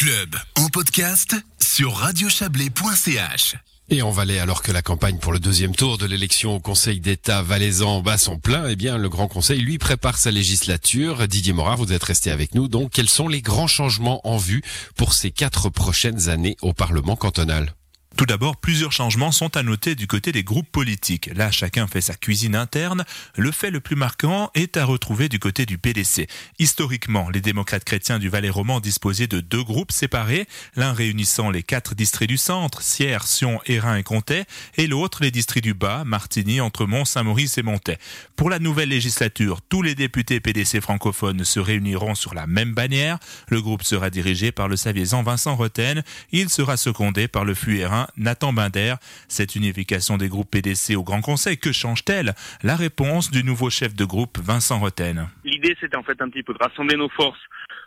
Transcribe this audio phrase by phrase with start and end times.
[0.00, 3.56] club en podcast sur radiochablais.ch.
[3.90, 7.00] Et en Valais, alors que la campagne pour le deuxième tour de l'élection au Conseil
[7.00, 11.28] d'État valaisan bat son plein, eh bien, le Grand Conseil, lui, prépare sa législature.
[11.28, 12.66] Didier Morin, vous êtes resté avec nous.
[12.66, 14.62] Donc, quels sont les grands changements en vue
[14.96, 17.74] pour ces quatre prochaines années au Parlement cantonal?
[18.20, 21.30] Tout d'abord, plusieurs changements sont à noter du côté des groupes politiques.
[21.34, 23.06] Là, chacun fait sa cuisine interne.
[23.34, 26.26] Le fait le plus marquant est à retrouver du côté du PDC.
[26.58, 30.46] Historiquement, les démocrates chrétiens du Valais roman disposaient de deux groupes séparés,
[30.76, 34.44] l'un réunissant les quatre districts du centre, Sierre, Sion, Hérin et Comté,
[34.76, 37.96] et l'autre les districts du bas, Martigny, Entremont, Saint-Maurice et Montais.
[38.36, 43.18] Pour la nouvelle législature, tous les députés PDC francophones se réuniront sur la même bannière.
[43.48, 46.02] Le groupe sera dirigé par le Saviesan Vincent Roten.
[46.32, 48.94] Il sera secondé par le Fuérin Nathan Binder.
[49.28, 52.34] Cette unification des groupes PDC au Grand Conseil, que change-t-elle?
[52.62, 55.28] La réponse du nouveau chef de groupe, Vincent Roten.
[55.44, 57.40] L'idée, c'était en fait un petit peu de rassembler nos forces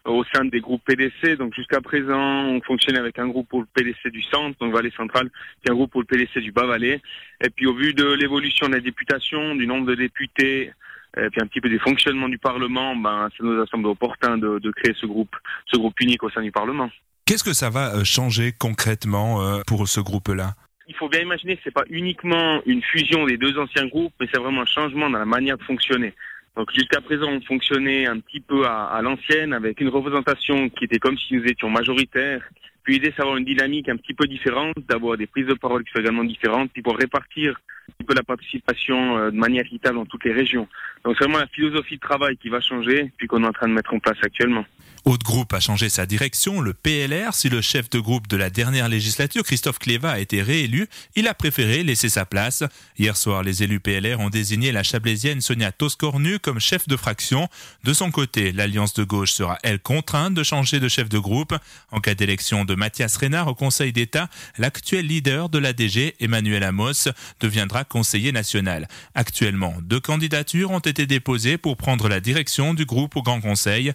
[0.05, 1.37] au sein des groupes PDC.
[1.37, 4.91] Donc jusqu'à présent, on fonctionnait avec un groupe pour le PDC du centre, donc Valais
[4.95, 5.29] central,
[5.65, 7.01] et un groupe pour le PDC du Bas-Valais.
[7.43, 10.71] Et puis au vu de l'évolution de la députation, du nombre de députés,
[11.15, 14.37] et puis un petit peu des fonctionnements du Parlement, ben, ça nous a semblé opportun
[14.37, 15.35] de, de créer ce groupe,
[15.67, 16.89] ce groupe unique au sein du Parlement.
[17.25, 20.55] Qu'est-ce que ça va euh, changer concrètement euh, pour ce groupe-là?
[20.89, 24.27] Il faut bien imaginer que c'est pas uniquement une fusion des deux anciens groupes, mais
[24.29, 26.13] c'est vraiment un changement dans la manière de fonctionner.
[26.57, 30.99] Donc jusqu'à présent, on fonctionnait un petit peu à, l'ancienne, avec une représentation qui était
[30.99, 32.43] comme si nous étions majoritaires.
[32.83, 35.85] Puis l'idée, c'est d'avoir une dynamique un petit peu différente, d'avoir des prises de parole
[35.85, 37.51] qui soient également différentes, puis pour répartir
[37.87, 40.67] un petit peu la participation euh, de manière équitable dans toutes les régions.
[41.05, 43.69] Donc c'est vraiment la philosophie de travail qui va changer, puis qu'on est en train
[43.69, 44.65] de mettre en place actuellement.
[45.05, 47.33] Autre groupe a changé sa direction, le PLR.
[47.33, 50.87] Si le chef de groupe de la dernière législature, Christophe Cléva, a été réélu,
[51.17, 52.63] il a préféré laisser sa place.
[52.97, 57.49] Hier soir, les élus PLR ont désigné la chablaisienne Sonia Toscornu comme chef de fraction.
[57.83, 61.53] De son côté, l'Alliance de gauche sera, elle, contrainte de changer de chef de groupe.
[61.91, 67.09] En cas d'élection de Mathias Reynard au Conseil d'État, l'actuel leader de l'ADG, Emmanuel Amos,
[67.41, 68.87] deviendra conseiller national.
[69.15, 73.91] Actuellement, deux candidatures ont été déposées pour prendre la direction du groupe au Grand Conseil.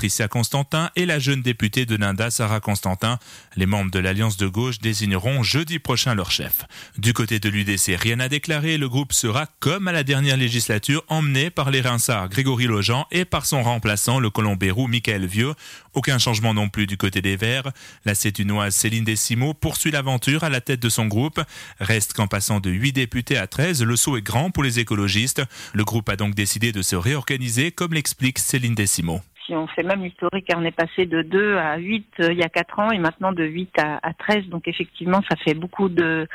[0.00, 3.18] Patricia Constantin et la jeune députée de Nanda, Sarah Constantin.
[3.54, 6.64] Les membres de l'Alliance de gauche désigneront jeudi prochain leur chef.
[6.96, 8.78] Du côté de l'UDC, rien à déclarer.
[8.78, 13.26] Le groupe sera, comme à la dernière législature, emmené par les Rinsards Grégory Lojean et
[13.26, 15.52] par son remplaçant, le Colombérou Michael Vieux.
[15.92, 17.70] Aucun changement non plus du côté des Verts.
[18.06, 21.42] La Sétunoise Céline Desimo poursuit l'aventure à la tête de son groupe.
[21.78, 25.42] Reste qu'en passant de 8 députés à 13, le saut est grand pour les écologistes.
[25.74, 29.20] Le groupe a donc décidé de se réorganiser, comme l'explique Céline Desimo
[29.50, 32.48] on fait même l'historique, on est passé de 2 à 8 euh, il y a
[32.48, 34.46] 4 ans et maintenant de 8 à, à 13.
[34.46, 36.26] Donc effectivement, ça fait beaucoup de,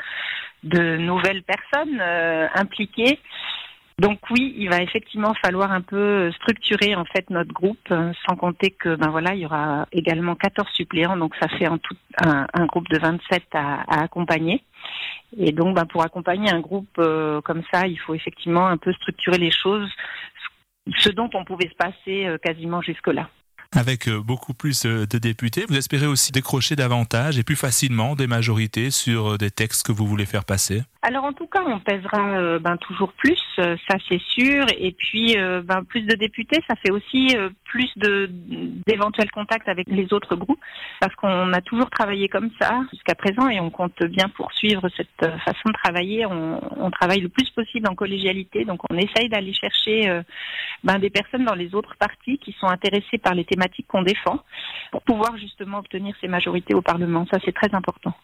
[0.62, 3.18] nouvelles personnes euh, impliquées.
[3.98, 8.36] Donc oui, il va effectivement falloir un peu structurer en fait notre groupe, euh, sans
[8.36, 11.96] compter que ben voilà, il y aura également 14 suppléants, donc ça fait en tout
[12.22, 14.62] un, un groupe de 27 à, à accompagner.
[15.38, 17.00] Et donc ben, pour accompagner un groupe
[17.44, 19.90] comme ça, il faut effectivement un peu structurer les choses,
[20.98, 23.28] ce dont on pouvait se passer euh, quasiment jusque-là.
[23.72, 28.14] Avec euh, beaucoup plus euh, de députés, vous espérez aussi décrocher davantage et plus facilement
[28.14, 30.82] des majorités sur des textes que vous voulez faire passer?
[31.06, 34.66] Alors en tout cas, on pèsera euh, ben, toujours plus, euh, ça c'est sûr.
[34.76, 39.86] Et puis euh, ben, plus de députés, ça fait aussi plus de d'éventuels contacts avec
[39.88, 40.58] les autres groupes,
[40.98, 45.30] parce qu'on a toujours travaillé comme ça jusqu'à présent et on compte bien poursuivre cette
[45.44, 46.26] façon de travailler.
[46.26, 50.22] On, travaille le plus possible en collégialité, donc on essaye d'aller chercher
[50.82, 54.40] ben, des personnes dans les autres partis qui sont intéressées par les thématiques qu'on défend,
[54.90, 57.26] pour pouvoir justement obtenir ces majorités au Parlement.
[57.30, 58.14] Ça c'est très important.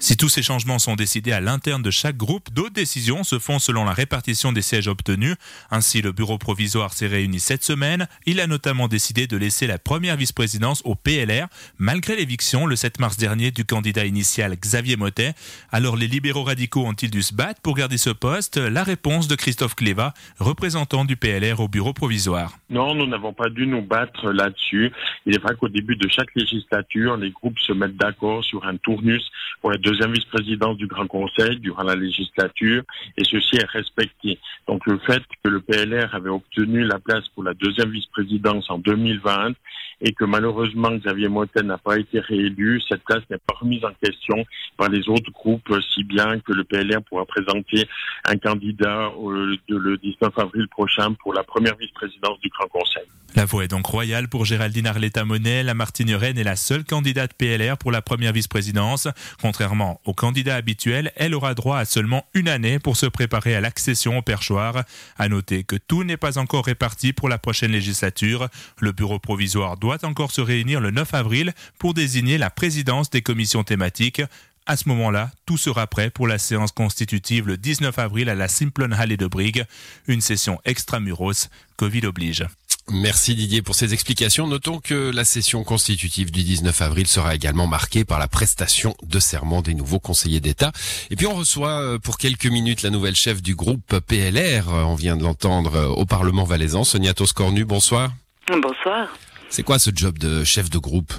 [0.00, 3.58] Si tous ces changements sont décidés à l'interne de chaque groupe, d'autres décisions se font
[3.58, 5.36] selon la répartition des sièges obtenus.
[5.70, 8.06] Ainsi, le bureau provisoire s'est réuni cette semaine.
[8.26, 11.46] Il a notamment décidé de laisser la première vice-présidence au PLR,
[11.78, 15.32] malgré l'éviction le 7 mars dernier du candidat initial Xavier Motet.
[15.72, 18.58] Alors les libéraux radicaux ont-ils dû se battre pour garder ce poste?
[18.58, 22.58] La réponse de Christophe Cléva, représentant du PLR au bureau provisoire.
[22.68, 24.92] Non, nous n'avons pas dû nous battre là-dessus.
[25.24, 28.76] Il est vrai qu'au début de chaque législature, les groupes se mettent d'accord sur un
[28.76, 29.24] tournus
[29.62, 32.82] pour la deuxième vice-présidence du Grand Conseil durant la législature,
[33.16, 34.38] et ceci est respecté.
[34.68, 38.78] Donc le fait que le PLR avait obtenu la place pour la deuxième vice-présidence en
[38.78, 39.52] 2020
[40.00, 43.92] et que malheureusement Xavier Motten n'a pas été réélu, cette place n'est pas remise en
[44.02, 44.44] question
[44.76, 47.88] par les autres groupes, si bien que le PLR pourra présenter
[48.26, 53.04] un candidat le 19 avril prochain pour la première vice-présidence du Grand Conseil.
[53.36, 55.64] La voix est donc royale pour Géraldine Arletta Monet.
[55.64, 59.08] La Martine Rennes est la seule candidate PLR pour la première vice-présidence.
[59.42, 63.56] Contrairement Contrairement aux candidats habituels, elle aura droit à seulement une année pour se préparer
[63.56, 64.84] à l'accession au perchoir.
[65.18, 68.48] À noter que tout n'est pas encore réparti pour la prochaine législature.
[68.78, 73.22] Le bureau provisoire doit encore se réunir le 9 avril pour désigner la présidence des
[73.22, 74.22] commissions thématiques.
[74.66, 78.46] À ce moment-là, tout sera prêt pour la séance constitutive le 19 avril à la
[78.46, 79.64] Simplon-Halle de Brigue.
[80.06, 82.46] Une session extramuros, Covid oblige.
[82.92, 84.46] Merci Didier pour ces explications.
[84.46, 89.18] Notons que la session constitutive du 19 avril sera également marquée par la prestation de
[89.18, 90.70] serment des nouveaux conseillers d'État.
[91.10, 94.68] Et puis on reçoit euh, pour quelques minutes la nouvelle chef du groupe PLR.
[94.68, 96.84] Euh, on vient de l'entendre euh, au Parlement valaisan.
[96.84, 98.10] Sonia Toscornu, bonsoir.
[98.48, 99.08] Bonsoir.
[99.48, 101.14] C'est quoi ce job de chef de groupe?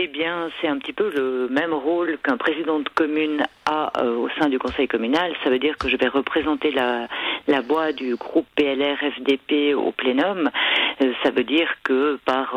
[0.00, 4.16] Eh bien, c'est un petit peu le même rôle qu'un président de commune a euh,
[4.16, 5.32] au sein du conseil communal.
[5.42, 7.08] Ça veut dire que je vais représenter la,
[7.48, 10.50] la voix du groupe PLR FDP au plénum.
[11.02, 12.52] Euh, ça veut dire que par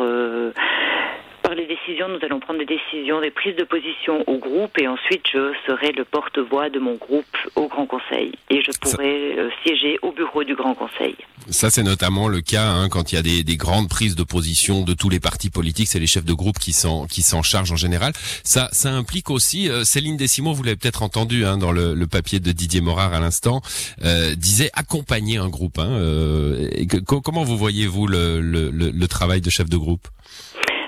[1.54, 5.22] les décisions, nous allons prendre des décisions, des prises de position au groupe et ensuite
[5.32, 9.98] je serai le porte-voix de mon groupe au Grand Conseil et je pourrai euh, siéger
[10.02, 11.16] au bureau du Grand Conseil.
[11.48, 14.22] Ça, c'est notamment le cas hein, quand il y a des, des, grandes prises de
[14.22, 15.88] position de tous les partis politiques.
[15.88, 18.12] C'est les chefs de groupe qui s'en qui s'en chargent en général.
[18.44, 22.06] Ça, ça implique aussi euh, Céline Desimo, vous l'avez peut-être entendu hein, dans le, le,
[22.06, 23.60] papier de Didier Morard à l'instant,
[24.04, 25.78] euh, disait accompagner un groupe.
[25.78, 29.76] Hein, euh, et que, comment vous voyez vous le, le, le travail de chef de
[29.76, 30.08] groupe?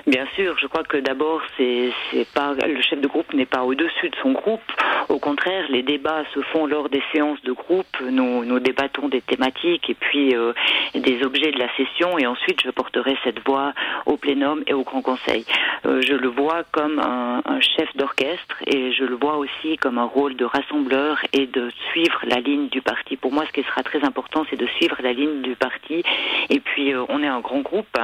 [0.07, 1.91] Bien sûr, je crois que d'abord, c'est,
[2.35, 4.61] pas le chef de groupe n'est pas au-dessus de son groupe.
[5.09, 7.87] Au contraire, les débats se font lors des séances de groupe.
[8.01, 10.53] Nous, nous débattons des thématiques et puis euh,
[10.93, 13.73] des objets de la session, et ensuite je porterai cette voix
[14.05, 15.43] au plénum et au grand conseil.
[15.87, 19.97] Euh, je le vois comme un, un chef d'orchestre et je le vois aussi comme
[19.97, 23.17] un rôle de rassembleur et de suivre la ligne du parti.
[23.17, 26.03] Pour moi, ce qui sera très important, c'est de suivre la ligne du parti.
[26.51, 27.97] Et puis, euh, on est un grand groupe.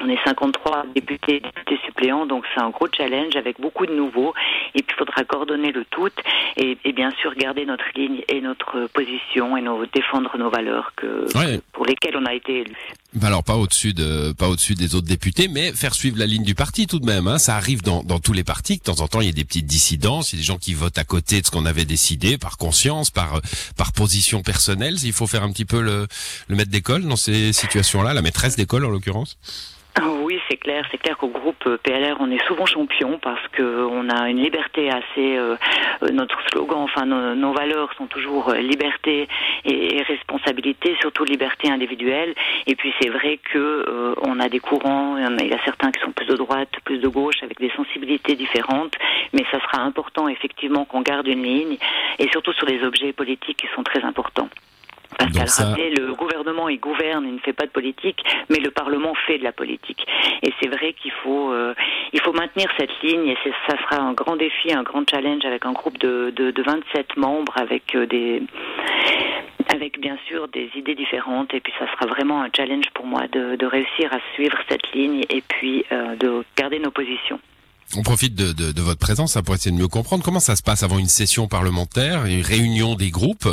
[0.00, 4.34] On est 53 députés, députés suppléants, donc c'est un gros challenge avec beaucoup de nouveaux.
[4.74, 6.08] Et puis il faudra coordonner le tout
[6.56, 10.92] et, et, bien sûr garder notre ligne et notre position et nos, défendre nos valeurs
[10.96, 11.26] que,
[11.72, 12.92] pour lesquelles on a été élus.
[13.14, 16.44] Bah alors pas au-dessus de pas au-dessus des autres députés, mais faire suivre la ligne
[16.44, 17.28] du parti tout de même.
[17.28, 17.38] Hein.
[17.38, 18.78] Ça arrive dans, dans tous les partis.
[18.78, 20.56] De temps en temps, il y a des petites dissidences, il y a des gens
[20.56, 23.40] qui votent à côté de ce qu'on avait décidé par conscience, par
[23.76, 24.96] par position personnelle.
[25.04, 26.06] Il faut faire un petit peu le,
[26.48, 29.36] le maître d'école dans ces situations-là, la maîtresse d'école en l'occurrence.
[29.94, 30.86] Ah oui, c'est clair.
[30.90, 34.90] C'est clair qu'au groupe PLR, on est souvent champion parce que on a une liberté
[34.90, 35.36] assez.
[35.36, 35.56] Euh,
[36.12, 39.28] notre slogan, enfin nos, valeurs sont toujours euh, liberté
[39.66, 42.34] et, responsabilité, surtout liberté individuelle.
[42.66, 45.18] Et puis c'est vrai que euh, on a des courants.
[45.18, 48.34] Il y a certains qui sont plus de droite, plus de gauche, avec des sensibilités
[48.34, 48.94] différentes.
[49.34, 51.76] Mais ça sera important effectivement qu'on garde une ligne
[52.18, 54.48] et surtout sur les objets politiques qui sont très importants.
[55.18, 55.66] Parce qu'à ça...
[55.66, 59.38] rappeler, le gouvernement, il gouverne, il ne fait pas de politique, mais le Parlement fait
[59.38, 60.06] de la politique.
[60.42, 61.74] Et c'est vrai qu'il faut, euh,
[62.12, 63.36] il faut maintenir cette ligne, et
[63.68, 67.16] ça sera un grand défi, un grand challenge avec un groupe de, de, de 27
[67.16, 68.42] membres, avec euh, des
[69.68, 73.22] avec bien sûr des idées différentes et puis ça sera vraiment un challenge pour moi
[73.30, 77.38] de, de réussir à suivre cette ligne et puis euh, de garder nos positions.
[77.96, 80.82] On profite de, votre présence hein, pour essayer de mieux comprendre comment ça se passe
[80.82, 83.46] avant une session parlementaire, une réunion des groupes.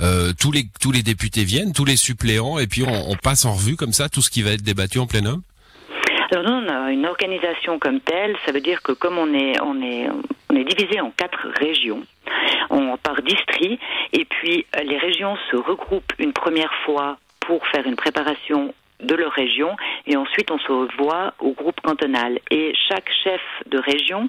[0.00, 3.54] Euh, tous les tous les députés viennent, tous les suppléants, et puis on, passe en
[3.54, 5.40] revue comme ça tout ce qui va être débattu en plénum.
[6.30, 8.36] Alors nous, une organisation comme telle.
[8.44, 12.02] Ça veut dire que comme on est divisé en quatre régions,
[12.70, 13.80] on par district,
[14.12, 19.32] et puis les régions se regroupent une première fois pour faire une préparation de leur
[19.32, 19.76] région
[20.06, 22.38] et ensuite on se voit au groupe cantonal.
[22.50, 24.28] Et chaque chef de région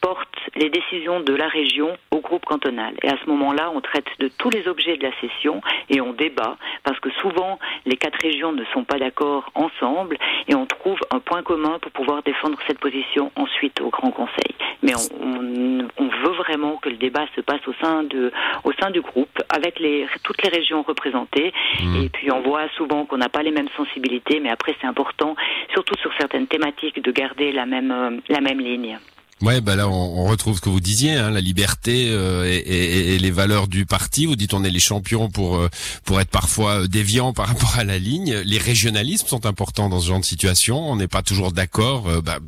[0.00, 2.94] porte les décisions de la région au groupe cantonal.
[3.02, 6.12] Et à ce moment-là, on traite de tous les objets de la session et on
[6.12, 10.16] débat parce que souvent les quatre régions ne sont pas d'accord ensemble
[10.48, 14.54] et on trouve un point commun pour pouvoir défendre cette position ensuite au Grand Conseil.
[14.82, 18.32] Mais on, on, on veut vraiment que le débat se passe au sein de,
[18.64, 21.52] au sein du groupe avec les, toutes les régions représentées.
[21.82, 21.96] Mmh.
[22.04, 25.36] Et puis on voit souvent qu'on n'a pas les mêmes sensibilités, mais après c'est important,
[25.72, 28.98] surtout sur certaines thématiques, de garder la même, euh, la même ligne.
[29.42, 33.30] Ouais, bah là on, retrouve ce que vous disiez, hein, la liberté euh, et, les
[33.30, 34.24] valeurs du parti.
[34.24, 35.68] Vous dites on est les champions pour euh,
[36.06, 38.34] pour être parfois euh, déviants par rapport à la ligne.
[38.46, 40.78] Les régionalismes sont importants dans ce genre de situation.
[40.78, 42.38] On n'est pas toujours d'accord, bah,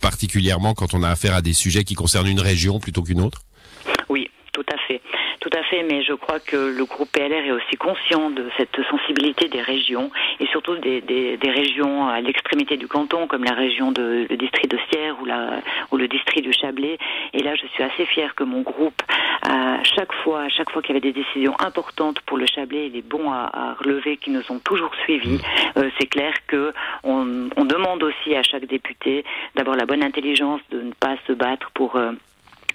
[0.00, 3.42] particulièrement quand on a affaire à des sujets qui concernent une région plutôt qu'une autre.
[4.08, 5.00] Oui, tout à fait.
[5.42, 8.80] Tout à fait, mais je crois que le groupe PLR est aussi conscient de cette
[8.88, 10.08] sensibilité des régions
[10.38, 14.36] et surtout des, des, des régions à l'extrémité du canton, comme la région de le
[14.36, 16.96] district de Sierre ou, la, ou le district du Chablais.
[17.32, 19.02] Et là, je suis assez fière que mon groupe,
[19.42, 22.86] à chaque fois, à chaque fois qu'il y avait des décisions importantes pour le Chablais,
[22.86, 25.40] il est bon à, à relever, qui nous ont toujours suivis.
[25.76, 26.72] Euh, C'est clair que
[27.02, 29.24] on, on, demande aussi à chaque député
[29.56, 32.12] d'avoir la bonne intelligence de ne pas se battre pour euh,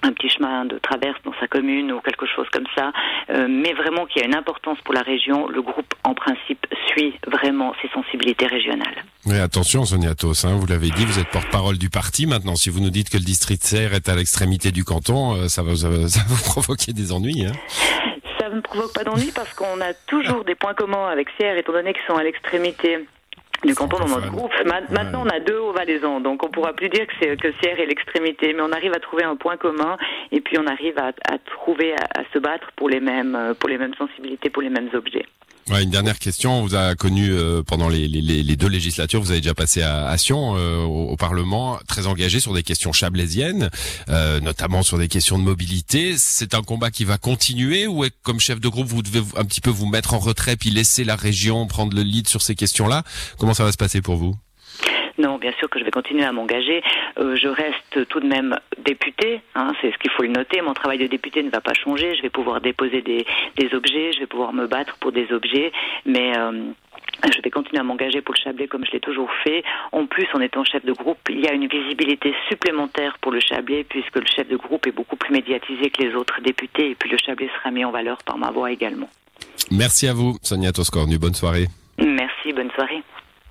[0.02, 2.92] un petit chemin de traverse dans sa commune ou quelque chose comme ça,
[3.30, 7.14] euh, mais vraiment qui a une importance pour la région, le groupe en principe suit
[7.26, 9.04] vraiment ses sensibilités régionales.
[9.26, 12.56] Mais attention Sonia Tos, hein, vous l'avez dit, vous êtes porte-parole du parti maintenant.
[12.56, 15.62] Si vous nous dites que le district Serre est à l'extrémité du canton, euh, ça
[15.62, 15.96] va, ça va
[16.28, 17.46] vous provoquer des ennuis.
[17.46, 17.52] Hein
[18.38, 21.72] ça ne provoque pas d'ennuis parce qu'on a toujours des points communs avec Sierre, étant
[21.72, 23.06] donné qu'ils sont à l'extrémité
[23.64, 24.52] du canton dans notre groupe.
[24.64, 27.80] Maintenant, on a deux hauts valaisans, donc on pourra plus dire que, c'est, que Sierre
[27.80, 29.96] est l'extrémité, mais on arrive à trouver un point commun
[30.32, 33.94] et puis on arrive à, trouver, à, se battre pour les mêmes, pour les mêmes
[33.94, 35.26] sensibilités, pour les mêmes objets.
[35.70, 36.60] Ouais, une dernière question.
[36.60, 39.20] On vous a connu euh, pendant les, les, les, deux législatures.
[39.20, 42.92] Vous avez déjà passé à, à Sion euh, au, Parlement, très engagé sur des questions
[42.92, 43.68] chablaisiennes,
[44.08, 46.14] euh, notamment sur des questions de mobilité.
[46.16, 49.44] C'est un combat qui va continuer ou est, comme chef de groupe, vous devez un
[49.44, 52.54] petit peu vous mettre en retrait puis laisser la région prendre le lead sur ces
[52.54, 53.02] questions-là?
[53.36, 54.36] Comment ça va se passer pour vous?
[55.18, 56.82] Non, bien sûr que je vais continuer à m'engager.
[57.18, 60.60] Euh, je reste tout de même députée, hein, c'est ce qu'il faut le noter.
[60.62, 62.14] Mon travail de député ne va pas changer.
[62.16, 65.72] Je vais pouvoir déposer des, des objets, je vais pouvoir me battre pour des objets,
[66.06, 66.70] mais euh,
[67.24, 69.64] je vais continuer à m'engager pour le Chablais comme je l'ai toujours fait.
[69.92, 73.40] En plus, en étant chef de groupe, il y a une visibilité supplémentaire pour le
[73.40, 76.94] Chablais puisque le chef de groupe est beaucoup plus médiatisé que les autres députés et
[76.94, 79.08] puis le Chablais sera mis en valeur par ma voix également.
[79.70, 81.18] Merci à vous, Sonia Toscornu.
[81.18, 81.66] Bonne soirée.
[81.98, 83.02] Merci, bonne soirée.